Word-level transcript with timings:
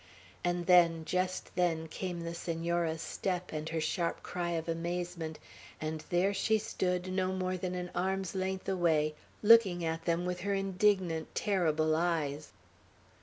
And 0.43 0.65
then, 0.65 1.05
just 1.05 1.55
then, 1.55 1.87
came 1.87 2.21
the 2.21 2.33
Senora's 2.33 3.03
step, 3.03 3.53
and 3.53 3.69
her 3.69 3.79
sharp 3.79 4.23
cry 4.23 4.49
of 4.53 4.67
amazement, 4.67 5.37
and 5.79 6.03
there 6.09 6.33
she 6.33 6.57
stood, 6.57 7.13
no 7.13 7.31
more 7.33 7.55
than 7.55 7.75
an 7.75 7.91
arm's 7.93 8.33
length 8.33 8.67
away, 8.67 9.13
looking 9.43 9.85
at 9.85 10.05
them 10.05 10.25
with 10.25 10.39
her 10.39 10.55
indignant, 10.55 11.35
terrible 11.35 11.95
eyes. 11.95 12.51